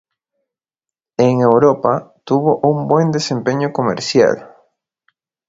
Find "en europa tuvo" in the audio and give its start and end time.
1.17-2.57